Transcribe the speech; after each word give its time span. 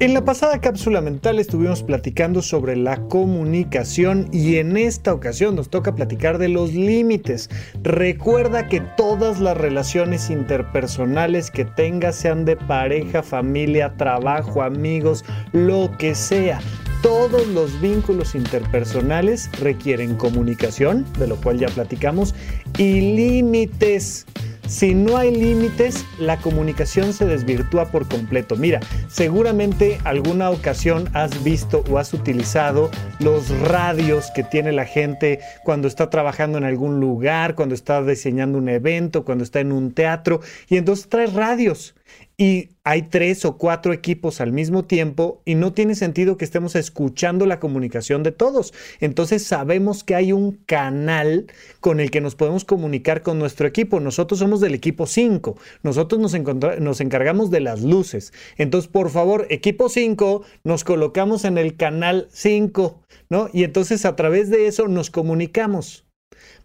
En 0.00 0.14
la 0.14 0.24
pasada 0.24 0.60
cápsula 0.60 1.00
mental 1.00 1.40
estuvimos 1.40 1.82
platicando 1.82 2.40
sobre 2.40 2.76
la 2.76 2.98
comunicación 3.08 4.28
y 4.30 4.58
en 4.58 4.76
esta 4.76 5.12
ocasión 5.12 5.56
nos 5.56 5.70
toca 5.70 5.96
platicar 5.96 6.38
de 6.38 6.48
los 6.48 6.72
límites. 6.72 7.50
Recuerda 7.82 8.68
que 8.68 8.80
todas 8.96 9.40
las 9.40 9.56
relaciones 9.56 10.30
interpersonales 10.30 11.50
que 11.50 11.64
tengas, 11.64 12.14
sean 12.14 12.44
de 12.44 12.54
pareja, 12.54 13.24
familia, 13.24 13.96
trabajo, 13.96 14.62
amigos, 14.62 15.24
lo 15.50 15.90
que 15.98 16.14
sea, 16.14 16.60
todos 17.02 17.48
los 17.48 17.80
vínculos 17.80 18.36
interpersonales 18.36 19.50
requieren 19.60 20.14
comunicación, 20.14 21.06
de 21.18 21.26
lo 21.26 21.34
cual 21.36 21.58
ya 21.58 21.68
platicamos, 21.68 22.36
y 22.76 23.16
límites. 23.16 24.26
Si 24.68 24.94
no 24.94 25.16
hay 25.16 25.34
límites, 25.34 26.04
la 26.18 26.36
comunicación 26.36 27.14
se 27.14 27.24
desvirtúa 27.24 27.86
por 27.86 28.06
completo. 28.06 28.54
Mira, 28.54 28.80
seguramente 29.08 29.98
alguna 30.04 30.50
ocasión 30.50 31.08
has 31.14 31.42
visto 31.42 31.84
o 31.90 31.96
has 31.96 32.12
utilizado 32.12 32.90
los 33.18 33.48
radios 33.60 34.30
que 34.34 34.44
tiene 34.44 34.72
la 34.72 34.84
gente 34.84 35.40
cuando 35.64 35.88
está 35.88 36.10
trabajando 36.10 36.58
en 36.58 36.64
algún 36.64 37.00
lugar, 37.00 37.54
cuando 37.54 37.74
está 37.74 38.02
diseñando 38.02 38.58
un 38.58 38.68
evento, 38.68 39.24
cuando 39.24 39.42
está 39.42 39.60
en 39.60 39.72
un 39.72 39.92
teatro, 39.92 40.42
y 40.68 40.76
entonces 40.76 41.08
traes 41.08 41.32
radios 41.32 41.94
y 42.36 42.70
hay 42.84 43.02
tres 43.02 43.44
o 43.44 43.58
cuatro 43.58 43.92
equipos 43.92 44.40
al 44.40 44.52
mismo 44.52 44.84
tiempo 44.84 45.42
y 45.44 45.56
no 45.56 45.72
tiene 45.72 45.96
sentido 45.96 46.36
que 46.36 46.44
estemos 46.44 46.76
escuchando 46.76 47.46
la 47.46 47.58
comunicación 47.58 48.22
de 48.22 48.30
todos. 48.30 48.72
Entonces 49.00 49.44
sabemos 49.44 50.04
que 50.04 50.14
hay 50.14 50.32
un 50.32 50.52
canal 50.52 51.46
con 51.80 51.98
el 51.98 52.10
que 52.10 52.20
nos 52.20 52.36
podemos 52.36 52.64
comunicar 52.64 53.22
con 53.22 53.38
nuestro 53.38 53.66
equipo. 53.66 53.98
Nosotros 53.98 54.38
somos 54.38 54.60
del 54.60 54.74
equipo 54.74 55.06
5. 55.06 55.56
Nosotros 55.82 56.20
nos, 56.20 56.32
nos 56.80 57.00
encargamos 57.00 57.50
de 57.50 57.60
las 57.60 57.82
luces. 57.82 58.32
Entonces, 58.56 58.88
por 58.88 59.10
favor, 59.10 59.46
equipo 59.50 59.88
5, 59.88 60.44
nos 60.62 60.84
colocamos 60.84 61.44
en 61.44 61.58
el 61.58 61.76
canal 61.76 62.28
5, 62.30 63.02
¿no? 63.30 63.50
Y 63.52 63.64
entonces 63.64 64.04
a 64.04 64.14
través 64.14 64.48
de 64.48 64.68
eso 64.68 64.86
nos 64.86 65.10
comunicamos. 65.10 66.06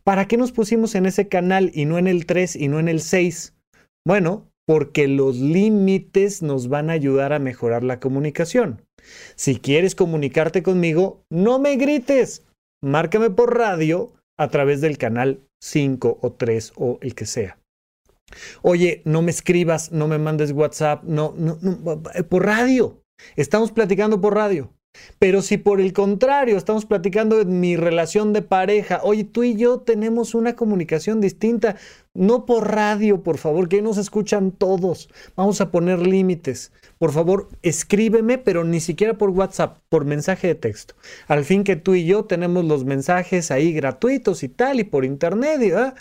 ¿Para 0.04 0.28
qué 0.28 0.38
nos 0.38 0.52
pusimos 0.52 0.96
en 0.96 1.06
ese 1.06 1.28
canal 1.28 1.72
y 1.74 1.86
no 1.86 1.98
en 1.98 2.08
el 2.08 2.26
3 2.26 2.58
y 2.58 2.68
no 2.68 2.80
en 2.80 2.90
el 2.90 3.02
6? 3.02 3.56
Bueno, 4.06 4.53
porque 4.66 5.08
los 5.08 5.38
límites 5.38 6.42
nos 6.42 6.70
van 6.70 6.90
a 6.90 6.94
ayudar 6.94 7.34
a 7.34 7.40
mejorar 7.40 7.84
la 7.84 8.00
comunicación. 8.00 8.82
Si 9.36 9.60
quieres 9.60 9.96
comunicarte 9.96 10.64
conmigo, 10.64 11.24
no 11.30 11.60
me 11.60 11.76
grites. 11.76 12.46
Márcame 12.82 13.30
por 13.30 13.58
radio 13.58 14.14
a 14.38 14.50
través 14.50 14.82
del 14.82 14.98
canal 14.98 15.42
5 15.62 16.20
o 16.22 16.32
3 16.34 16.74
o 16.76 16.98
el 17.02 17.16
que 17.16 17.26
sea. 17.26 17.58
Oye, 18.62 19.02
no 19.06 19.22
me 19.22 19.32
escribas, 19.32 19.92
no 19.92 20.08
me 20.08 20.18
mandes 20.18 20.52
WhatsApp, 20.52 21.04
no, 21.04 21.34
no, 21.38 21.58
no, 21.62 22.02
por 22.30 22.46
radio. 22.46 23.02
Estamos 23.36 23.72
platicando 23.72 24.20
por 24.20 24.36
radio. 24.36 24.74
Pero 25.20 25.42
si 25.42 25.58
por 25.58 25.82
el 25.82 25.94
contrario 25.94 26.58
estamos 26.58 26.86
platicando 26.86 27.38
de 27.38 27.46
mi 27.46 27.76
relación 27.76 28.34
de 28.34 28.42
pareja, 28.42 29.02
oye, 29.04 29.24
tú 29.24 29.44
y 29.44 29.56
yo 29.56 29.80
tenemos 29.80 30.36
una 30.36 30.56
comunicación 30.56 31.22
distinta, 31.22 31.78
no 32.14 32.46
por 32.46 32.72
radio, 32.72 33.24
por 33.24 33.38
favor, 33.38 33.70
que 33.70 33.82
nos 33.82 33.98
escuchan 33.98 34.52
todos. 34.52 35.10
Vamos 35.36 35.62
a 35.62 35.72
poner 35.72 36.06
límites. 36.06 36.72
Por 37.00 37.12
favor, 37.12 37.50
escríbeme, 37.64 38.38
pero 38.38 38.64
ni 38.64 38.80
siquiera 38.80 39.18
por 39.18 39.32
WhatsApp, 39.32 39.80
por 39.90 40.06
mensaje 40.06 40.48
de 40.48 40.56
texto. 40.56 40.96
Al 41.28 41.44
fin 41.44 41.64
que 41.64 41.76
tú 41.76 41.96
y 41.96 42.06
yo 42.06 42.26
tenemos 42.26 42.66
los 42.66 42.86
mensajes 42.86 43.52
ahí 43.52 43.74
gratuitos 43.74 44.44
y 44.44 44.50
tal, 44.50 44.80
y 44.80 44.84
por 44.84 45.06
internet, 45.06 45.60
¿verdad? 45.60 45.96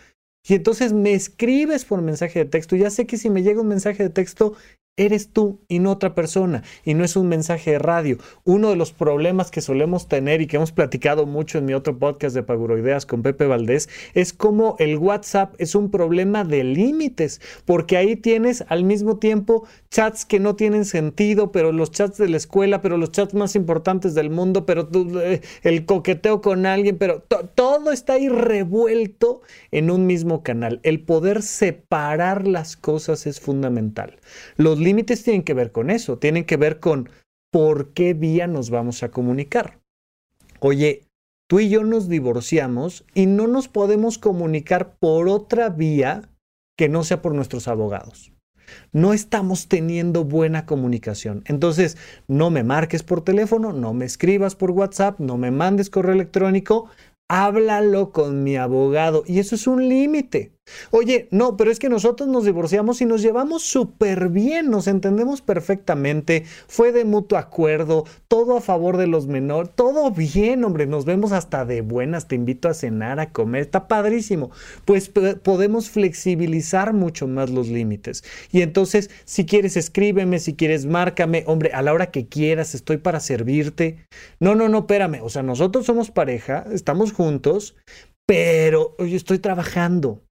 Y 0.45 0.55
entonces 0.55 0.93
me 0.93 1.15
escribes 1.15 1.85
por 1.85 2.03
mensaje 2.03 2.41
de 2.41 2.45
texto. 2.47 2.77
Ya 2.77 2.91
sé 2.91 3.07
que 3.07 3.17
si 3.17 3.31
me 3.31 3.43
llega 3.43 3.61
un 3.61 3.69
mensaje 3.69 4.03
de 4.03 4.11
texto 4.11 4.55
Eres 4.99 5.33
tú 5.33 5.63
y 5.69 5.79
no 5.79 5.91
otra 5.91 6.15
persona, 6.15 6.65
y 6.85 6.93
no 6.93 7.03
es 7.03 7.17
un 7.17 7.27
mensaje 7.27 7.71
de 7.71 7.79
radio. 7.79 8.19
Uno 8.45 8.69
de 8.69 8.77
los 8.77 8.93
problemas 8.93 9.51
que 9.51 9.63
solemos 9.63 10.07
tener 10.07 10.43
y 10.43 10.47
que 10.47 10.57
hemos 10.57 10.71
platicado 10.71 11.25
mucho 11.25 11.57
en 11.57 11.65
mi 11.65 11.73
otro 11.73 11.99
podcast 11.99 12.35
de 12.35 12.43
Paguroideas 12.43 13.07
con 13.07 13.23
Pepe 13.23 13.47
Valdés 13.47 13.89
es 14.13 14.35
cómo 14.35 14.77
el 14.79 14.99
WhatsApp 14.99 15.55
es 15.57 15.75
un 15.75 15.91
problema 15.91 16.45
de 16.45 16.65
límites, 16.65 17.41
porque 17.65 17.97
ahí 17.97 18.17
tienes 18.17 18.67
al 18.69 18.85
mismo 18.85 19.17
tiempo 19.17 19.67
chats 19.91 20.27
que 20.27 20.41
no 20.41 20.57
tienen 20.57 20.85
sentido, 20.85 21.53
pero 21.53 21.73
los 21.73 21.91
chats 21.91 22.19
de 22.19 22.29
la 22.29 22.37
escuela, 22.37 22.83
pero 22.83 22.99
los 22.99 23.13
chats 23.13 23.33
más 23.33 23.57
importantes 23.57 24.15
del 24.15 24.29
mundo, 24.29 24.67
pero 24.67 24.91
eh, 25.23 25.41
el 25.63 25.87
coqueteo 25.87 26.43
con 26.43 26.67
alguien, 26.67 26.99
pero 26.99 27.23
todo 27.55 27.93
está 27.93 28.15
ahí 28.15 28.29
revuelto 28.29 29.41
en 29.71 29.91
un 29.91 30.05
mismo 30.05 30.43
canal. 30.43 30.81
El 30.83 31.01
poder 31.01 31.41
separar 31.41 32.47
las 32.47 32.77
cosas 32.77 33.27
es 33.27 33.41
fundamental. 33.41 34.19
Los 34.59 34.82
límites 34.83 35.23
tienen 35.23 35.43
que 35.43 35.55
ver 35.55 35.73
con 35.73 35.91
eso, 35.91 36.19
tienen 36.19 36.45
que 36.45 36.57
ver 36.57 36.81
con 36.81 37.09
por 37.51 37.93
qué 37.93 38.15
vía 38.15 38.47
nos 38.47 38.71
vamos 38.71 39.03
a 39.03 39.11
comunicar. 39.11 39.81
Oye, 40.61 41.05
tú 41.49 41.61
y 41.61 41.69
yo 41.69 41.85
nos 41.85 42.09
divorciamos 42.09 43.05
y 43.15 43.27
no 43.27 43.47
nos 43.47 43.69
podemos 43.69 44.19
comunicar 44.19 44.97
por 44.99 45.29
otra 45.29 45.69
vía 45.69 46.31
que 46.79 46.89
no 46.89 47.05
sea 47.05 47.21
por 47.21 47.35
nuestros 47.35 47.69
abogados. 47.69 48.33
No 48.93 49.13
estamos 49.13 49.69
teniendo 49.69 50.25
buena 50.25 50.65
comunicación. 50.65 51.43
Entonces, 51.47 51.99
no 52.27 52.51
me 52.51 52.65
marques 52.65 53.03
por 53.03 53.23
teléfono, 53.23 53.73
no 53.73 53.93
me 53.93 54.07
escribas 54.07 54.55
por 54.55 54.71
WhatsApp, 54.71 55.21
no 55.21 55.37
me 55.37 55.51
mandes 55.51 55.91
correo 55.91 56.15
electrónico, 56.15 56.89
háblalo 57.29 58.13
con 58.13 58.43
mi 58.43 58.57
abogado. 58.57 59.25
Y 59.27 59.39
eso 59.39 59.55
es 59.55 59.67
un 59.67 59.89
límite. 59.89 60.53
Oye, 60.91 61.29
no, 61.31 61.57
pero 61.57 61.71
es 61.71 61.79
que 61.79 61.89
nosotros 61.89 62.29
nos 62.29 62.45
divorciamos 62.45 63.01
y 63.01 63.07
nos 63.07 63.23
llevamos 63.23 63.63
súper 63.63 64.29
bien, 64.29 64.71
nos 64.71 64.87
entendemos 64.87 65.41
perfectamente, 65.41 66.45
fue 66.69 66.93
de 66.93 67.05
mutuo 67.05 67.39
acuerdo, 67.39 68.05
todo 68.29 68.57
a 68.57 68.61
favor 68.61 68.97
de 68.97 69.07
los 69.07 69.27
menores, 69.27 69.73
todo 69.75 70.11
bien, 70.11 70.65
hombre, 70.65 70.87
nos 70.87 71.05
vemos 71.05 71.33
hasta 71.33 71.65
de 71.65 71.81
buenas, 71.81 72.29
te 72.29 72.35
invito 72.35 72.69
a 72.69 72.75
cenar, 72.75 73.21
a 73.21 73.33
comer, 73.33 73.63
está 73.63 73.89
padrísimo. 73.89 74.51
Pues 74.85 75.09
podemos 75.09 75.91
flexibilizar 75.91 76.93
mucho 76.93 77.27
más 77.27 77.51
los 77.51 77.69
límites. 77.69 78.23
Y 78.51 78.63
entonces, 78.63 79.11
si 79.25 79.47
quieres, 79.47 79.77
escríbeme, 79.77 80.39
si 80.39 80.55
quieres, 80.55 80.87
márcame, 80.87 81.45
hombre, 81.47 81.73
a 81.73 81.83
la 81.83 81.93
hora 81.93 82.11
que 82.11 82.29
quieras, 82.29 82.75
estoy 82.75 82.99
para 82.99 83.21
servirte. 83.21 84.07
No, 84.41 84.55
no, 84.55 84.69
no, 84.69 84.81
espérame, 84.81 85.21
o 85.23 85.29
sea, 85.29 85.43
nosotros 85.43 85.87
somos 85.87 86.11
pareja, 86.11 86.65
estamos 86.73 87.13
juntos, 87.13 87.77
pero 88.27 88.97
yo 88.99 89.17
estoy 89.17 89.39
trabajando. 89.39 90.23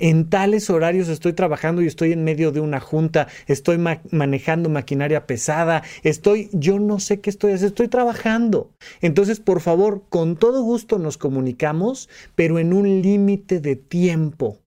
En 0.00 0.30
tales 0.30 0.70
horarios 0.70 1.08
estoy 1.08 1.34
trabajando 1.34 1.82
y 1.82 1.86
estoy 1.86 2.12
en 2.12 2.24
medio 2.24 2.52
de 2.52 2.60
una 2.60 2.80
junta, 2.80 3.28
estoy 3.46 3.76
manejando 4.10 4.70
maquinaria 4.70 5.26
pesada, 5.26 5.82
estoy, 6.02 6.48
yo 6.54 6.78
no 6.78 7.00
sé 7.00 7.20
qué 7.20 7.28
estoy 7.28 7.52
haciendo, 7.52 7.68
estoy 7.68 7.88
trabajando. 7.88 8.70
Entonces, 9.02 9.40
por 9.40 9.60
favor, 9.60 10.02
con 10.08 10.36
todo 10.36 10.62
gusto 10.62 10.98
nos 10.98 11.18
comunicamos, 11.18 12.08
pero 12.34 12.58
en 12.58 12.72
un 12.72 13.02
límite 13.02 13.60
de 13.60 13.76
tiempo. 13.76 14.58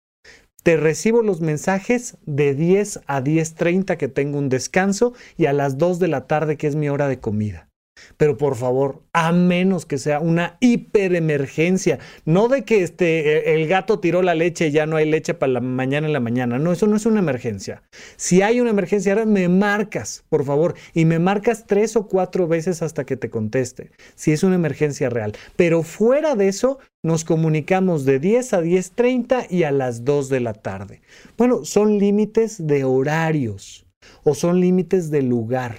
Te 0.61 0.77
recibo 0.77 1.23
los 1.23 1.41
mensajes 1.41 2.15
de 2.25 2.53
10 2.53 3.01
a 3.07 3.21
10.30 3.21 3.97
que 3.97 4.07
tengo 4.07 4.37
un 4.37 4.49
descanso 4.49 5.13
y 5.35 5.47
a 5.47 5.53
las 5.53 5.79
2 5.79 5.99
de 5.99 6.07
la 6.07 6.27
tarde 6.27 6.57
que 6.57 6.67
es 6.67 6.75
mi 6.75 6.89
hora 6.89 7.07
de 7.07 7.19
comida. 7.19 7.72
Pero 8.17 8.37
por 8.37 8.55
favor, 8.55 9.01
a 9.13 9.31
menos 9.31 9.85
que 9.85 9.97
sea 9.97 10.19
una 10.19 10.57
hiperemergencia, 10.59 11.99
no 12.25 12.47
de 12.47 12.63
que 12.63 12.83
este, 12.83 13.53
el 13.55 13.67
gato 13.67 13.99
tiró 13.99 14.21
la 14.21 14.35
leche 14.35 14.67
y 14.67 14.71
ya 14.71 14.85
no 14.85 14.95
hay 14.95 15.09
leche 15.09 15.33
para 15.33 15.53
la 15.53 15.61
mañana 15.61 16.07
en 16.07 16.13
la 16.13 16.19
mañana. 16.19 16.59
No, 16.59 16.71
eso 16.71 16.87
no 16.87 16.95
es 16.95 17.05
una 17.05 17.19
emergencia. 17.19 17.83
Si 18.15 18.41
hay 18.41 18.59
una 18.59 18.69
emergencia, 18.69 19.13
ahora 19.13 19.25
me 19.25 19.49
marcas, 19.49 20.23
por 20.29 20.45
favor, 20.45 20.75
y 20.93 21.05
me 21.05 21.19
marcas 21.19 21.65
tres 21.67 21.95
o 21.95 22.07
cuatro 22.07 22.47
veces 22.47 22.81
hasta 22.81 23.05
que 23.05 23.17
te 23.17 23.29
conteste, 23.29 23.91
si 24.15 24.31
es 24.31 24.43
una 24.43 24.55
emergencia 24.55 25.09
real. 25.09 25.33
Pero 25.55 25.83
fuera 25.83 26.35
de 26.35 26.47
eso, 26.47 26.79
nos 27.03 27.25
comunicamos 27.25 28.05
de 28.05 28.19
10 28.19 28.53
a 28.53 28.61
10.30 28.61 29.47
y 29.49 29.63
a 29.63 29.71
las 29.71 30.05
2 30.05 30.29
de 30.29 30.39
la 30.39 30.53
tarde. 30.53 31.01
Bueno, 31.37 31.65
son 31.65 31.99
límites 31.99 32.65
de 32.65 32.85
horarios 32.85 33.85
o 34.23 34.33
son 34.33 34.59
límites 34.59 35.11
de 35.11 35.21
lugar. 35.21 35.75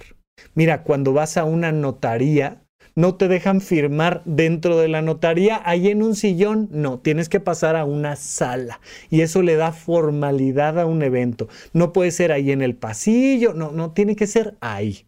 Mira, 0.55 0.83
cuando 0.83 1.13
vas 1.13 1.37
a 1.37 1.45
una 1.45 1.73
notaría, 1.73 2.65
no 2.95 3.17
te 3.17 3.29
dejan 3.29 3.61
firmar 3.61 4.23
dentro 4.25 4.79
de 4.79 4.89
la 4.89 5.03
notaría, 5.03 5.61
ahí 5.65 5.89
en 5.89 6.03
un 6.03 6.15
sillón, 6.15 6.69
no, 6.71 7.01
tienes 7.01 7.29
que 7.29 7.41
pasar 7.41 7.77
a 7.77 7.85
una 7.85 8.17
sala 8.17 8.81
y 9.11 9.23
eso 9.23 9.43
le 9.43 9.57
da 9.57 9.73
formalidad 9.73 10.79
a 10.79 10.87
un 10.87 11.03
evento. 11.03 11.49
No 11.73 11.93
puede 11.93 12.13
ser 12.13 12.31
ahí 12.31 12.53
en 12.53 12.63
el 12.63 12.77
pasillo, 12.77 13.53
no, 13.55 13.73
no, 13.73 13.93
tiene 13.93 14.15
que 14.17 14.27
ser 14.27 14.57
ahí. 14.61 15.07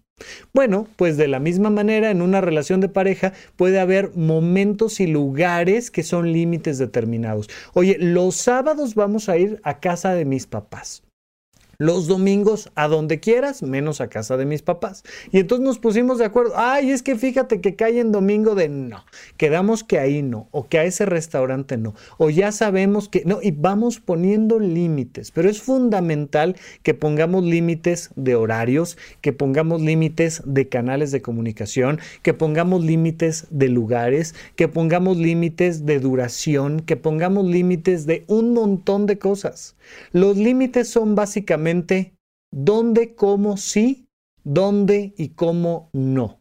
Bueno, 0.54 0.88
pues 0.96 1.18
de 1.18 1.28
la 1.28 1.40
misma 1.40 1.68
manera 1.68 2.10
en 2.10 2.22
una 2.22 2.40
relación 2.40 2.80
de 2.80 2.88
pareja 2.88 3.34
puede 3.56 3.78
haber 3.78 4.16
momentos 4.16 4.98
y 5.00 5.06
lugares 5.06 5.90
que 5.90 6.02
son 6.02 6.32
límites 6.32 6.78
determinados. 6.78 7.50
Oye, 7.74 7.98
los 8.00 8.36
sábados 8.36 8.94
vamos 8.94 9.28
a 9.28 9.36
ir 9.36 9.60
a 9.62 9.78
casa 9.78 10.14
de 10.14 10.24
mis 10.24 10.46
papás. 10.46 11.05
Los 11.78 12.06
domingos 12.06 12.70
a 12.74 12.88
donde 12.88 13.20
quieras, 13.20 13.62
menos 13.62 14.00
a 14.00 14.08
casa 14.08 14.36
de 14.36 14.46
mis 14.46 14.62
papás. 14.62 15.02
Y 15.32 15.38
entonces 15.38 15.64
nos 15.64 15.78
pusimos 15.78 16.18
de 16.18 16.24
acuerdo. 16.24 16.54
Ay, 16.56 16.90
es 16.90 17.02
que 17.02 17.16
fíjate 17.16 17.60
que 17.60 17.76
cae 17.76 18.00
en 18.00 18.12
domingo 18.12 18.54
de 18.54 18.68
no. 18.68 19.04
Quedamos 19.36 19.84
que 19.84 19.98
ahí 19.98 20.22
no, 20.22 20.48
o 20.50 20.68
que 20.68 20.78
a 20.78 20.84
ese 20.84 21.06
restaurante 21.06 21.76
no, 21.76 21.94
o 22.18 22.30
ya 22.30 22.52
sabemos 22.52 23.08
que 23.08 23.22
no, 23.24 23.40
y 23.42 23.50
vamos 23.50 24.00
poniendo 24.00 24.58
límites. 24.58 25.30
Pero 25.30 25.48
es 25.48 25.60
fundamental 25.60 26.56
que 26.82 26.94
pongamos 26.94 27.44
límites 27.44 28.10
de 28.16 28.34
horarios, 28.34 28.96
que 29.20 29.32
pongamos 29.32 29.80
límites 29.80 30.42
de 30.44 30.68
canales 30.68 31.12
de 31.12 31.22
comunicación, 31.22 32.00
que 32.22 32.34
pongamos 32.34 32.84
límites 32.84 33.46
de 33.50 33.68
lugares, 33.68 34.34
que 34.56 34.68
pongamos 34.68 35.16
límites 35.16 35.86
de 35.86 36.00
duración, 36.00 36.80
que 36.80 36.96
pongamos 36.96 37.46
límites 37.46 38.06
de 38.06 38.24
un 38.26 38.52
montón 38.54 39.06
de 39.06 39.18
cosas. 39.18 39.75
Los 40.12 40.36
límites 40.36 40.88
son 40.88 41.14
básicamente 41.14 42.16
dónde, 42.50 43.14
cómo 43.14 43.56
sí, 43.56 44.08
dónde 44.44 45.14
y 45.16 45.30
cómo 45.30 45.90
no. 45.92 46.35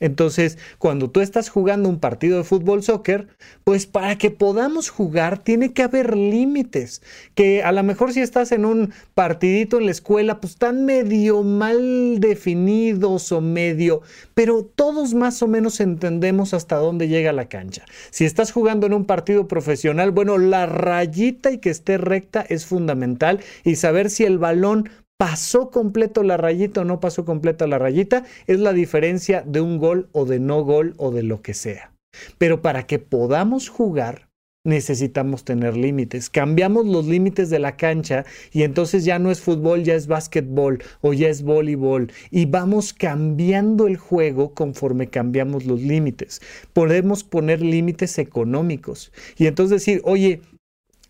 Entonces, 0.00 0.58
cuando 0.78 1.10
tú 1.10 1.20
estás 1.20 1.50
jugando 1.50 1.88
un 1.88 2.00
partido 2.00 2.38
de 2.38 2.44
fútbol 2.44 2.82
soccer, 2.82 3.28
pues 3.64 3.86
para 3.86 4.16
que 4.16 4.30
podamos 4.30 4.88
jugar 4.88 5.38
tiene 5.38 5.72
que 5.72 5.82
haber 5.82 6.16
límites. 6.16 7.02
Que 7.34 7.62
a 7.62 7.70
lo 7.70 7.82
mejor 7.82 8.12
si 8.12 8.20
estás 8.20 8.50
en 8.52 8.64
un 8.64 8.92
partidito 9.14 9.78
en 9.78 9.84
la 9.84 9.92
escuela, 9.92 10.40
pues 10.40 10.54
están 10.54 10.86
medio 10.86 11.42
mal 11.42 12.18
definidos 12.18 13.30
o 13.32 13.40
medio, 13.40 14.02
pero 14.34 14.64
todos 14.64 15.14
más 15.14 15.42
o 15.42 15.48
menos 15.48 15.80
entendemos 15.80 16.54
hasta 16.54 16.76
dónde 16.76 17.08
llega 17.08 17.32
la 17.32 17.48
cancha. 17.48 17.84
Si 18.10 18.24
estás 18.24 18.52
jugando 18.52 18.86
en 18.86 18.94
un 18.94 19.04
partido 19.04 19.48
profesional, 19.48 20.10
bueno, 20.10 20.38
la 20.38 20.66
rayita 20.66 21.50
y 21.50 21.58
que 21.58 21.70
esté 21.70 21.98
recta 21.98 22.40
es 22.48 22.66
fundamental 22.66 23.40
y 23.64 23.76
saber 23.76 24.10
si 24.10 24.24
el 24.24 24.38
balón 24.38 24.88
pasó 25.20 25.68
completo 25.68 26.22
la 26.22 26.38
rayita 26.38 26.80
o 26.80 26.84
no 26.84 26.98
pasó 26.98 27.26
completo 27.26 27.66
la 27.66 27.78
rayita, 27.78 28.24
es 28.46 28.58
la 28.58 28.72
diferencia 28.72 29.44
de 29.46 29.60
un 29.60 29.76
gol 29.76 30.08
o 30.12 30.24
de 30.24 30.40
no 30.40 30.64
gol 30.64 30.94
o 30.96 31.10
de 31.10 31.22
lo 31.22 31.42
que 31.42 31.52
sea. 31.52 31.92
Pero 32.38 32.62
para 32.62 32.86
que 32.86 32.98
podamos 32.98 33.68
jugar, 33.68 34.30
necesitamos 34.64 35.44
tener 35.44 35.76
límites. 35.76 36.30
Cambiamos 36.30 36.86
los 36.86 37.06
límites 37.06 37.50
de 37.50 37.58
la 37.58 37.76
cancha 37.76 38.24
y 38.50 38.62
entonces 38.62 39.04
ya 39.04 39.18
no 39.18 39.30
es 39.30 39.42
fútbol, 39.42 39.84
ya 39.84 39.94
es 39.94 40.06
básquetbol 40.06 40.82
o 41.02 41.12
ya 41.12 41.28
es 41.28 41.42
voleibol 41.42 42.10
y 42.30 42.46
vamos 42.46 42.94
cambiando 42.94 43.88
el 43.88 43.98
juego 43.98 44.54
conforme 44.54 45.10
cambiamos 45.10 45.66
los 45.66 45.82
límites. 45.82 46.40
Podemos 46.72 47.24
poner 47.24 47.60
límites 47.60 48.16
económicos 48.16 49.12
y 49.36 49.48
entonces 49.48 49.84
decir, 49.84 50.00
oye, 50.04 50.40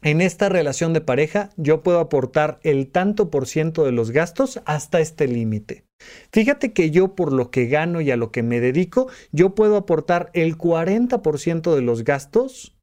en 0.02 0.20
esta 0.20 0.48
relación 0.48 0.92
de 0.92 1.00
pareja 1.00 1.50
yo 1.56 1.82
puedo 1.82 2.00
aportar 2.00 2.58
el 2.62 2.88
tanto 2.88 3.30
por 3.30 3.46
ciento 3.46 3.84
de 3.84 3.92
los 3.92 4.10
gastos 4.10 4.60
hasta 4.64 5.00
este 5.00 5.28
límite. 5.28 5.84
Fíjate 6.32 6.72
que 6.72 6.90
yo 6.90 7.14
por 7.14 7.32
lo 7.32 7.50
que 7.50 7.66
gano 7.66 8.00
y 8.00 8.10
a 8.10 8.16
lo 8.16 8.30
que 8.30 8.42
me 8.42 8.60
dedico, 8.60 9.08
yo 9.32 9.54
puedo 9.54 9.76
aportar 9.76 10.30
el 10.32 10.56
40% 10.56 11.74
de 11.74 11.82
los 11.82 12.04
gastos 12.04 12.76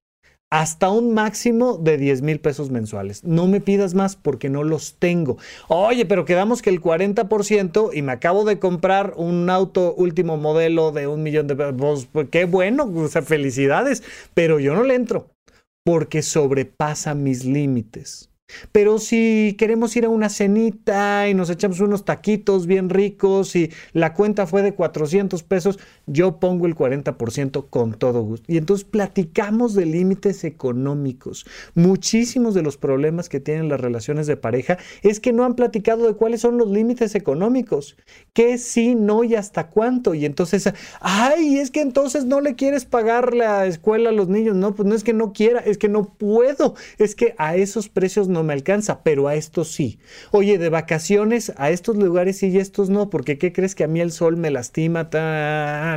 hasta 0.50 0.90
un 0.90 1.14
máximo 1.14 1.78
de 1.78 1.98
10 1.98 2.22
mil 2.22 2.40
pesos 2.40 2.70
mensuales. 2.70 3.24
No 3.24 3.48
me 3.48 3.60
pidas 3.60 3.96
más 3.96 4.16
porque 4.16 4.50
no 4.50 4.64
los 4.64 4.96
tengo. 4.98 5.38
Oye, 5.68 6.06
pero 6.06 6.24
quedamos 6.24 6.62
que 6.62 6.70
el 6.70 6.82
40% 6.82 7.90
y 7.94 8.02
me 8.02 8.14
acabo 8.14 8.46
de 8.46 8.60
comprar 8.60 9.14
un 9.18 9.50
auto 9.50 9.94
último 9.96 10.38
modelo 10.38 10.92
de 10.92 11.08
un 11.08 11.24
millón 11.24 11.48
de 11.48 11.56
pesos. 11.56 12.08
Pues, 12.12 12.30
qué 12.30 12.46
bueno, 12.46 12.90
felicidades, 13.10 14.04
pero 14.34 14.60
yo 14.60 14.74
no 14.74 14.84
le 14.84 14.96
entro 14.96 15.37
porque 15.88 16.22
sobrepasa 16.22 17.16
mis 17.16 17.46
límites. 17.46 18.30
Pero 18.72 18.98
si 18.98 19.56
queremos 19.58 19.96
ir 19.98 20.06
a 20.06 20.10
una 20.10 20.30
cenita 20.30 21.28
y 21.28 21.34
nos 21.34 21.50
echamos 21.50 21.80
unos 21.82 22.06
taquitos 22.06 22.66
bien 22.66 22.90
ricos 22.90 23.56
y 23.56 23.72
la 23.94 24.14
cuenta 24.14 24.48
fue 24.48 24.62
de 24.62 24.74
400 24.74 25.44
pesos, 25.44 25.80
yo 26.06 26.40
pongo 26.40 26.66
el 26.66 26.76
40% 26.76 27.70
con 27.70 27.94
todo 27.94 28.22
gusto. 28.22 28.46
Y 28.48 28.58
entonces 28.58 28.86
platicamos 28.86 29.74
de 29.74 29.86
límites 29.86 30.44
económicos. 30.46 31.46
Muchísimos 31.76 32.54
de 32.54 32.62
los 32.62 32.78
problemas 32.78 33.28
que 33.28 33.40
tienen 33.42 33.68
las 33.68 33.82
relaciones 33.82 34.28
de 34.28 34.38
pareja 34.38 34.78
es 35.02 35.20
que 35.20 35.34
no 35.34 35.44
han 35.44 35.56
platicado 35.56 36.08
de 36.08 36.14
cuáles 36.14 36.42
son 36.42 36.58
los 36.58 36.70
límites 36.70 37.16
económicos. 37.16 37.98
¿Qué 38.34 38.58
sí, 38.58 38.96
no 38.96 39.24
y 39.26 39.36
hasta 39.36 39.70
cuánto? 39.70 40.14
Y 40.14 40.26
entonces, 40.26 40.72
ay, 41.02 41.58
es 41.58 41.72
que 41.72 41.82
entonces 41.82 42.26
no 42.26 42.40
le 42.40 42.56
quieres 42.56 42.86
pagar 42.86 43.34
la 43.34 43.66
escuela 43.66 44.10
a 44.10 44.14
los 44.14 44.30
niños. 44.30 44.56
No, 44.56 44.74
pues 44.74 44.88
no 44.88 44.96
es 44.96 45.04
que 45.04 45.14
no 45.14 45.34
quiera, 45.34 45.60
es 45.60 45.78
que 45.78 45.90
no 45.90 46.14
puedo. 46.14 46.76
Es 46.98 47.14
que 47.14 47.36
a 47.38 47.58
esos 47.58 47.90
precios 47.90 48.30
no 48.30 48.37
no 48.38 48.44
me 48.44 48.54
alcanza, 48.54 49.04
pero 49.04 49.28
a 49.28 49.36
estos 49.36 49.72
sí. 49.72 50.00
Oye, 50.32 50.58
de 50.58 50.70
vacaciones 50.70 51.52
a 51.58 51.72
estos 51.72 51.98
lugares 51.98 52.38
sí 52.38 52.50
y 52.50 52.60
estos 52.60 52.90
no, 52.90 53.10
porque 53.10 53.38
¿qué 53.38 53.52
crees 53.52 53.76
que 53.76 53.84
a 53.84 53.88
mí 53.88 54.00
el 54.00 54.12
sol 54.12 54.38
me 54.38 54.52
lastima? 54.52 55.10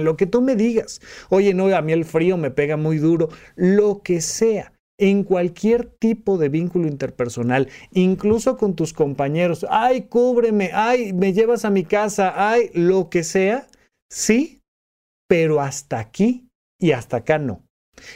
lo 0.01 0.17
que 0.17 0.27
tú 0.27 0.41
me 0.41 0.57
digas. 0.57 1.01
Oye, 1.29 1.55
no, 1.55 1.67
a 1.75 1.83
mí 1.83 1.93
el 1.93 2.05
frío 2.05 2.37
me 2.37 2.51
pega 2.51 2.77
muy 2.77 2.99
duro, 2.99 3.29
lo 3.57 4.03
que 4.03 4.21
sea 4.21 4.73
en 4.99 5.25
cualquier 5.25 5.87
tipo 5.87 6.37
de 6.37 6.51
vínculo 6.51 6.87
interpersonal, 6.87 7.69
incluso 7.93 8.59
con 8.59 8.77
tus 8.77 8.93
compañeros, 8.93 9.67
ay, 9.71 10.03
cúbreme, 10.03 10.71
ay, 10.75 11.15
me 11.15 11.33
llevas 11.33 11.65
a 11.65 11.71
mi 11.71 11.85
casa, 11.85 12.35
ay, 12.37 12.71
lo 12.75 13.09
que 13.09 13.25
sea, 13.25 13.67
sí, 14.11 14.61
pero 15.27 15.61
hasta 15.61 15.99
aquí 15.99 16.49
y 16.79 16.93
hasta 16.93 17.19
acá 17.19 17.39
no. 17.39 17.65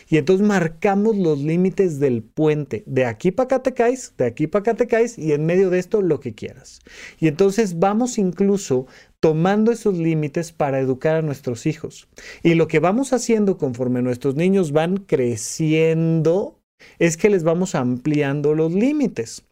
Y 0.08 0.16
entonces 0.16 0.46
marcamos 0.46 1.16
los 1.16 1.40
límites 1.40 1.98
del 1.98 2.22
puente. 2.22 2.82
De 2.86 3.04
aquí 3.04 3.30
para 3.30 3.56
acá 3.56 3.88
de 4.16 4.24
aquí 4.24 4.46
para 4.46 4.72
acá 4.72 4.98
y 5.16 5.32
en 5.32 5.46
medio 5.46 5.70
de 5.70 5.78
esto 5.78 6.02
lo 6.02 6.20
que 6.20 6.34
quieras. 6.34 6.80
Y 7.18 7.28
entonces 7.28 7.78
vamos 7.78 8.18
incluso 8.18 8.86
tomando 9.20 9.72
esos 9.72 9.96
límites 9.96 10.52
para 10.52 10.80
educar 10.80 11.16
a 11.16 11.22
nuestros 11.22 11.66
hijos. 11.66 12.08
Y 12.42 12.54
lo 12.54 12.68
que 12.68 12.78
vamos 12.78 13.12
haciendo 13.12 13.56
conforme 13.56 14.02
nuestros 14.02 14.34
niños 14.34 14.72
van 14.72 14.98
creciendo 14.98 16.60
es 16.98 17.16
que 17.16 17.30
les 17.30 17.42
vamos 17.42 17.74
ampliando 17.74 18.54
los 18.54 18.72
límites. 18.72 19.44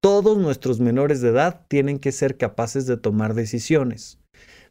Todos 0.00 0.38
nuestros 0.38 0.78
menores 0.78 1.20
de 1.20 1.30
edad 1.30 1.66
tienen 1.68 1.98
que 1.98 2.12
ser 2.12 2.36
capaces 2.36 2.86
de 2.86 2.96
tomar 2.96 3.34
decisiones. 3.34 4.18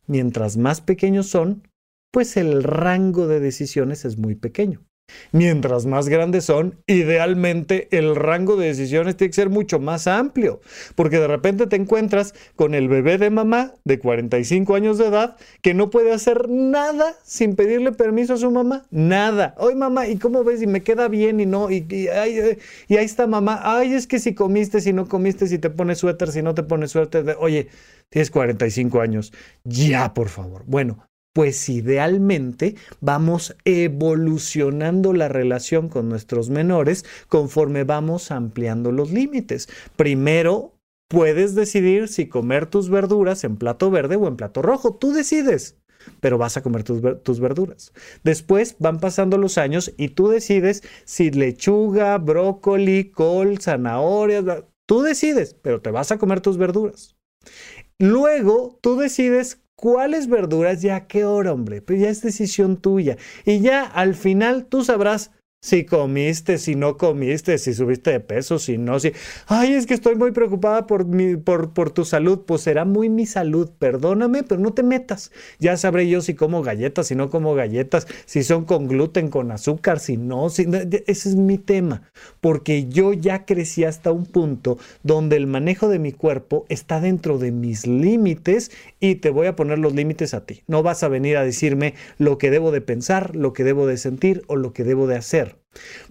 Mientras 0.07 0.55
más 0.55 0.81
pequeños 0.81 1.27
son, 1.27 1.67
pues 2.15 2.37
el 2.37 2.63
rango 2.63 3.27
de 3.27 3.41
decisiones 3.41 4.05
es 4.05 4.17
muy 4.17 4.35
pequeño. 4.35 4.85
Mientras 5.33 5.85
más 5.85 6.07
grandes 6.07 6.45
son, 6.45 6.79
idealmente 6.87 7.89
el 7.91 8.15
rango 8.15 8.55
de 8.55 8.67
decisiones 8.67 9.17
tiene 9.17 9.31
que 9.31 9.35
ser 9.35 9.49
mucho 9.49 9.79
más 9.79 10.07
amplio, 10.07 10.61
porque 10.95 11.19
de 11.19 11.27
repente 11.27 11.67
te 11.67 11.75
encuentras 11.75 12.33
con 12.55 12.73
el 12.73 12.87
bebé 12.87 13.17
de 13.17 13.31
mamá 13.31 13.73
de 13.83 13.99
45 13.99 14.75
años 14.75 14.97
de 14.97 15.07
edad 15.07 15.35
que 15.61 15.73
no 15.73 15.89
puede 15.89 16.13
hacer 16.13 16.47
nada 16.47 17.17
sin 17.25 17.57
pedirle 17.57 17.91
permiso 17.91 18.35
a 18.35 18.37
su 18.37 18.49
mamá, 18.49 18.85
nada. 18.89 19.53
Oye 19.57 19.75
mamá, 19.75 20.07
¿y 20.07 20.15
cómo 20.15 20.45
ves? 20.45 20.61
Y 20.61 20.67
me 20.67 20.83
queda 20.83 21.09
bien 21.09 21.41
y 21.41 21.45
no, 21.45 21.69
y, 21.69 21.85
y, 21.89 22.07
ahí 22.07 22.65
está 22.87 23.27
mamá, 23.27 23.59
ay, 23.61 23.93
es 23.93 24.07
que 24.07 24.19
si 24.19 24.33
comiste, 24.33 24.79
si 24.79 24.93
no 24.93 25.09
comiste, 25.09 25.47
si 25.47 25.59
te 25.59 25.69
pones 25.69 25.97
suéter, 25.97 26.31
si 26.31 26.41
no 26.41 26.55
te 26.55 26.63
pones 26.63 26.91
suéter, 26.91 27.35
oye, 27.41 27.67
tienes 28.07 28.31
45 28.31 29.01
años, 29.01 29.33
ya 29.65 30.13
por 30.13 30.29
favor. 30.29 30.63
Bueno, 30.65 31.05
pues 31.35 31.67
idealmente 31.67 32.77
vamos 33.01 33.57
evolucionando 33.65 35.11
la 35.11 35.27
relación 35.27 35.89
con 35.89 36.07
nuestros 36.07 36.49
menores 36.49 37.03
conforme 37.27 37.83
vamos 37.83 38.31
ampliando 38.31 38.93
los 38.93 39.11
límites. 39.11 39.67
Primero, 39.97 40.77
puedes 41.09 41.53
decidir 41.53 42.07
si 42.07 42.29
comer 42.29 42.67
tus 42.67 42.89
verduras 42.89 43.43
en 43.43 43.57
plato 43.57 43.91
verde 43.91 44.15
o 44.15 44.29
en 44.29 44.37
plato 44.37 44.61
rojo. 44.61 44.95
Tú 44.95 45.11
decides 45.11 45.77
pero 46.19 46.37
vas 46.37 46.55
a 46.55 46.61
comer 46.61 46.83
tus, 46.83 47.39
verduras. 47.39 47.91
Después 48.23 48.75
van 48.77 48.99
pasando 48.99 49.39
los 49.39 49.57
años 49.57 49.91
y 49.97 50.09
tú 50.09 50.27
decides 50.27 50.83
si 51.03 51.31
lechuga, 51.31 52.15
brócoli, 52.19 53.09
col, 53.09 53.57
zanahorias, 53.59 54.45
tú 54.85 55.01
decides, 55.01 55.55
pero 55.55 55.81
te 55.81 55.89
vas 55.89 56.11
a 56.11 56.19
comer 56.19 56.41
tus 56.41 56.59
verduras. 56.59 57.17
Luego 57.97 58.77
tú 58.81 58.97
decides 58.97 59.64
cuáles 59.75 60.27
verduras 60.27 60.83
y 60.83 60.89
a 60.89 61.07
qué 61.07 61.25
hora, 61.25 61.53
hombre. 61.53 61.81
Pues 61.81 61.99
ya 61.99 62.09
es 62.09 62.21
decisión 62.21 62.77
tuya. 62.77 63.17
Y 63.45 63.59
ya 63.59 63.83
al 63.83 64.15
final 64.15 64.65
tú 64.65 64.83
sabrás 64.83 65.31
si 65.65 65.83
comiste, 65.83 66.59
si 66.59 66.75
no 66.75 66.95
comiste, 66.95 67.57
si 67.57 67.73
subiste 67.73 68.11
de 68.11 68.19
peso, 68.19 68.59
si 68.59 68.77
no, 68.77 68.99
si... 68.99 69.13
Ay, 69.47 69.73
es 69.73 69.87
que 69.87 69.95
estoy 69.95 70.13
muy 70.13 70.29
preocupada 70.29 70.85
por, 70.85 71.05
mi, 71.05 71.37
por, 71.37 71.73
por 71.73 71.89
tu 71.89 72.05
salud. 72.05 72.41
Pues 72.45 72.61
será 72.61 72.85
muy 72.85 73.09
mi 73.09 73.25
salud, 73.25 73.71
perdóname, 73.79 74.43
pero 74.43 74.61
no 74.61 74.73
te 74.73 74.83
metas. 74.83 75.31
Ya 75.57 75.75
sabré 75.75 76.07
yo 76.07 76.21
si 76.21 76.35
como 76.35 76.61
galletas, 76.61 77.07
si 77.07 77.15
no 77.15 77.31
como 77.31 77.55
galletas, 77.55 78.05
si 78.27 78.43
son 78.43 78.65
con 78.65 78.87
gluten, 78.87 79.29
con 79.31 79.51
azúcar, 79.51 79.99
si 79.99 80.17
no, 80.17 80.51
si... 80.51 80.67
Ese 81.07 81.29
es 81.29 81.35
mi 81.35 81.57
tema, 81.57 82.11
porque 82.41 82.87
yo 82.87 83.13
ya 83.13 83.45
crecí 83.45 83.85
hasta 83.85 84.11
un 84.11 84.27
punto 84.27 84.77
donde 85.01 85.35
el 85.35 85.47
manejo 85.47 85.89
de 85.89 85.97
mi 85.97 86.11
cuerpo 86.11 86.67
está 86.69 87.01
dentro 87.01 87.39
de 87.39 87.51
mis 87.51 87.87
límites 87.87 88.69
y 88.99 89.15
te 89.15 89.31
voy 89.31 89.47
a 89.47 89.55
poner 89.55 89.79
los 89.79 89.95
límites 89.95 90.35
a 90.35 90.45
ti. 90.45 90.61
No 90.67 90.83
vas 90.83 91.01
a 91.01 91.07
venir 91.07 91.37
a 91.37 91.43
decirme 91.43 91.95
lo 92.19 92.37
que 92.37 92.51
debo 92.51 92.69
de 92.69 92.81
pensar, 92.81 93.35
lo 93.35 93.51
que 93.53 93.63
debo 93.63 93.87
de 93.87 93.97
sentir 93.97 94.43
o 94.45 94.57
lo 94.57 94.71
que 94.71 94.83
debo 94.83 95.07
de 95.07 95.15
hacer 95.15 95.54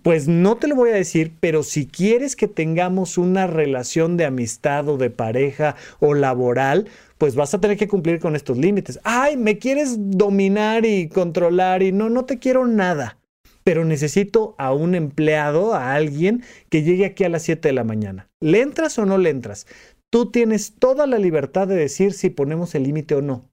Pues 0.03 0.29
no 0.29 0.57
te 0.57 0.69
lo 0.69 0.77
voy 0.77 0.91
a 0.91 0.95
decir, 0.95 1.33
pero 1.41 1.63
si 1.63 1.87
quieres 1.87 2.37
que 2.37 2.49
tengamos 2.49 3.19
una 3.19 3.47
relación 3.47 4.17
de 4.17 4.25
amistad 4.25 4.89
o 4.89 4.97
de 4.99 5.11
pareja 5.11 5.77
o 6.01 6.15
laboral, 6.15 6.89
pues 7.19 7.35
vas 7.35 7.55
a 7.55 7.61
tener 7.61 7.77
que 7.77 7.89
cumplir 7.89 8.21
con 8.21 8.37
estos 8.37 8.59
límites. 8.59 9.01
Ay, 9.05 9.37
me 9.37 9.59
quieres 9.59 9.97
dominar 9.99 10.85
y 10.85 11.09
controlar 11.09 11.83
y 11.83 11.93
no, 11.93 12.11
no 12.11 12.25
te 12.25 12.39
quiero 12.39 12.67
nada. 12.67 13.19
Pero 13.63 13.87
necesito 13.87 14.55
a 14.59 14.75
un 14.75 14.95
empleado, 14.95 15.75
a 15.75 15.95
alguien 15.95 16.45
que 16.69 16.83
llegue 16.83 17.07
aquí 17.07 17.25
a 17.25 17.31
las 17.31 17.43
7 17.45 17.69
de 17.69 17.73
la 17.73 17.85
mañana. 17.85 18.29
¿Le 18.41 18.61
entras 18.61 18.99
o 18.99 19.07
no 19.07 19.17
le 19.17 19.31
entras? 19.31 19.67
Tú 20.11 20.31
tienes 20.31 20.75
toda 20.79 21.07
la 21.07 21.19
libertad 21.19 21.67
de 21.67 21.77
decir 21.77 22.13
si 22.13 22.29
ponemos 22.29 22.75
el 22.75 22.83
límite 22.83 23.15
o 23.15 23.23
no. 23.23 23.51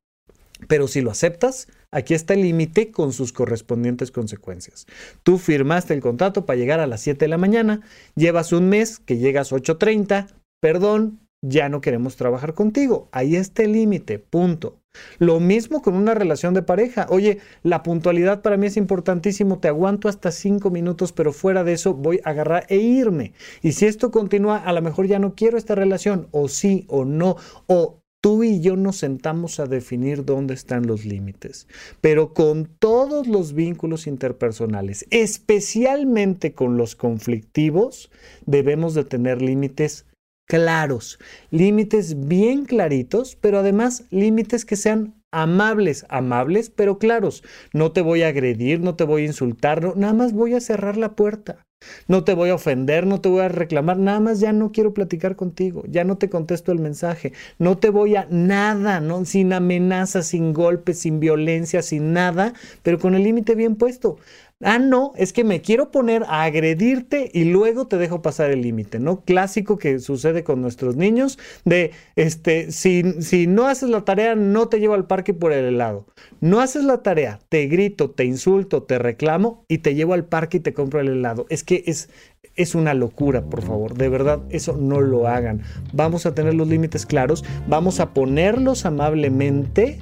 Pero 0.67 0.87
si 0.87 1.01
lo 1.01 1.11
aceptas, 1.11 1.67
aquí 1.91 2.13
está 2.13 2.33
el 2.33 2.43
límite 2.43 2.91
con 2.91 3.13
sus 3.13 3.33
correspondientes 3.33 4.11
consecuencias. 4.11 4.85
Tú 5.23 5.37
firmaste 5.37 5.93
el 5.93 6.01
contrato 6.01 6.45
para 6.45 6.57
llegar 6.57 6.79
a 6.79 6.87
las 6.87 7.01
7 7.01 7.25
de 7.25 7.29
la 7.29 7.37
mañana, 7.37 7.81
llevas 8.15 8.53
un 8.53 8.69
mes 8.69 8.99
que 8.99 9.17
llegas 9.17 9.51
8.30, 9.51 10.27
perdón, 10.59 11.19
ya 11.41 11.69
no 11.69 11.81
queremos 11.81 12.15
trabajar 12.15 12.53
contigo. 12.53 13.09
Ahí 13.11 13.35
está 13.35 13.63
el 13.63 13.73
límite, 13.73 14.19
punto. 14.19 14.77
Lo 15.19 15.39
mismo 15.39 15.81
con 15.81 15.95
una 15.95 16.13
relación 16.13 16.53
de 16.53 16.63
pareja. 16.63 17.07
Oye, 17.09 17.39
la 17.63 17.81
puntualidad 17.81 18.41
para 18.41 18.57
mí 18.57 18.67
es 18.67 18.77
importantísimo, 18.77 19.59
te 19.59 19.69
aguanto 19.69 20.09
hasta 20.09 20.31
cinco 20.31 20.69
minutos, 20.69 21.13
pero 21.13 21.31
fuera 21.31 21.63
de 21.63 21.73
eso 21.73 21.93
voy 21.93 22.19
a 22.23 22.31
agarrar 22.31 22.65
e 22.67 22.77
irme. 22.77 23.33
Y 23.61 23.71
si 23.71 23.85
esto 23.85 24.11
continúa, 24.11 24.57
a 24.57 24.73
lo 24.73 24.81
mejor 24.81 25.07
ya 25.07 25.17
no 25.17 25.33
quiero 25.33 25.57
esta 25.57 25.75
relación, 25.75 26.27
o 26.31 26.47
sí, 26.49 26.85
o 26.89 27.05
no, 27.05 27.37
o 27.67 28.00
Tú 28.21 28.43
y 28.43 28.61
yo 28.61 28.75
nos 28.75 28.97
sentamos 28.97 29.59
a 29.59 29.65
definir 29.65 30.25
dónde 30.25 30.53
están 30.53 30.85
los 30.85 31.05
límites, 31.05 31.67
pero 32.01 32.35
con 32.35 32.67
todos 32.67 33.25
los 33.25 33.53
vínculos 33.53 34.05
interpersonales, 34.05 35.07
especialmente 35.09 36.53
con 36.53 36.77
los 36.77 36.95
conflictivos, 36.95 38.11
debemos 38.45 38.93
de 38.93 39.05
tener 39.05 39.41
límites 39.41 40.05
claros, 40.47 41.17
límites 41.49 42.27
bien 42.27 42.65
claritos, 42.65 43.35
pero 43.41 43.57
además 43.57 44.03
límites 44.11 44.65
que 44.65 44.75
sean 44.75 45.15
amables, 45.31 46.05
amables, 46.09 46.69
pero 46.69 46.99
claros. 46.99 47.43
No 47.73 47.91
te 47.91 48.01
voy 48.01 48.21
a 48.21 48.27
agredir, 48.27 48.81
no 48.81 48.95
te 48.95 49.03
voy 49.03 49.23
a 49.23 49.27
insultar, 49.27 49.81
no, 49.81 49.95
nada 49.95 50.13
más 50.13 50.33
voy 50.33 50.53
a 50.53 50.61
cerrar 50.61 50.95
la 50.95 51.15
puerta. 51.15 51.63
No 52.07 52.23
te 52.23 52.33
voy 52.33 52.49
a 52.49 52.55
ofender, 52.55 53.07
no 53.07 53.21
te 53.21 53.29
voy 53.29 53.41
a 53.41 53.49
reclamar, 53.49 53.97
nada 53.97 54.19
más 54.19 54.39
ya 54.39 54.53
no 54.53 54.71
quiero 54.71 54.93
platicar 54.93 55.35
contigo, 55.35 55.83
ya 55.87 56.03
no 56.03 56.17
te 56.17 56.29
contesto 56.29 56.71
el 56.71 56.79
mensaje, 56.79 57.33
no 57.57 57.77
te 57.77 57.89
voy 57.89 58.15
a 58.15 58.27
nada, 58.29 58.99
¿no? 58.99 59.25
sin 59.25 59.53
amenazas, 59.53 60.27
sin 60.27 60.53
golpes, 60.53 60.99
sin 60.99 61.19
violencia, 61.19 61.81
sin 61.81 62.13
nada, 62.13 62.53
pero 62.83 62.99
con 62.99 63.15
el 63.15 63.23
límite 63.23 63.55
bien 63.55 63.75
puesto. 63.75 64.17
Ah, 64.63 64.79
no, 64.79 65.13
es 65.15 65.33
que 65.33 65.43
me 65.43 65.61
quiero 65.61 65.91
poner 65.91 66.23
a 66.27 66.43
agredirte 66.43 67.29
y 67.33 67.45
luego 67.45 67.87
te 67.87 67.97
dejo 67.97 68.21
pasar 68.21 68.51
el 68.51 68.61
límite, 68.61 68.99
¿no? 68.99 69.21
Clásico 69.21 69.77
que 69.77 69.99
sucede 69.99 70.43
con 70.43 70.61
nuestros 70.61 70.95
niños 70.95 71.39
de, 71.65 71.91
este, 72.15 72.71
si, 72.71 73.03
si 73.21 73.47
no 73.47 73.67
haces 73.67 73.89
la 73.89 74.05
tarea, 74.05 74.35
no 74.35 74.67
te 74.67 74.79
llevo 74.79 74.93
al 74.93 75.07
parque 75.07 75.33
por 75.33 75.51
el 75.51 75.65
helado. 75.65 76.05
No 76.41 76.59
haces 76.59 76.83
la 76.83 77.01
tarea, 77.01 77.39
te 77.49 77.65
grito, 77.67 78.11
te 78.11 78.25
insulto, 78.25 78.83
te 78.83 78.99
reclamo 78.99 79.65
y 79.67 79.79
te 79.79 79.95
llevo 79.95 80.13
al 80.13 80.25
parque 80.25 80.57
y 80.57 80.61
te 80.61 80.73
compro 80.73 80.99
el 80.99 81.09
helado. 81.09 81.47
Es 81.49 81.63
que 81.63 81.83
es, 81.87 82.09
es 82.55 82.75
una 82.75 82.93
locura, 82.93 83.43
por 83.43 83.61
favor. 83.61 83.95
De 83.95 84.09
verdad, 84.09 84.41
eso 84.49 84.77
no 84.77 85.01
lo 85.01 85.27
hagan. 85.27 85.61
Vamos 85.93 86.25
a 86.25 86.35
tener 86.35 86.53
los 86.53 86.67
límites 86.67 87.05
claros, 87.05 87.43
vamos 87.67 87.99
a 87.99 88.13
ponerlos 88.13 88.85
amablemente 88.85 89.99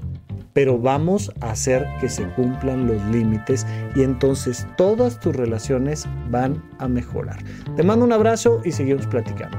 pero 0.53 0.77
vamos 0.77 1.31
a 1.41 1.51
hacer 1.51 1.87
que 1.99 2.09
se 2.09 2.27
cumplan 2.29 2.87
los 2.87 3.03
límites 3.05 3.65
y 3.95 4.03
entonces 4.03 4.67
todas 4.77 5.19
tus 5.19 5.35
relaciones 5.35 6.07
van 6.29 6.63
a 6.79 6.87
mejorar. 6.87 7.43
Te 7.75 7.83
mando 7.83 8.05
un 8.05 8.13
abrazo 8.13 8.61
y 8.65 8.71
seguimos 8.71 9.07
platicando. 9.07 9.57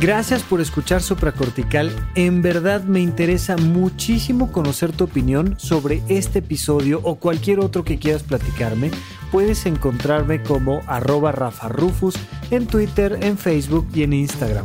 Gracias 0.00 0.42
por 0.42 0.62
escuchar 0.62 1.02
Supracortical. 1.02 1.92
En 2.14 2.40
verdad 2.40 2.82
me 2.84 3.00
interesa 3.00 3.58
muchísimo 3.58 4.50
conocer 4.50 4.90
tu 4.92 5.04
opinión 5.04 5.54
sobre 5.58 6.02
este 6.08 6.38
episodio 6.38 7.00
o 7.02 7.16
cualquier 7.16 7.60
otro 7.60 7.84
que 7.84 7.98
quieras 7.98 8.22
platicarme. 8.22 8.90
Puedes 9.30 9.66
encontrarme 9.66 10.42
como 10.42 10.80
arroba 10.86 11.32
Rafa 11.32 11.68
Rufus 11.68 12.14
en 12.50 12.66
Twitter, 12.66 13.18
en 13.20 13.36
Facebook 13.36 13.86
y 13.94 14.02
en 14.02 14.14
Instagram. 14.14 14.64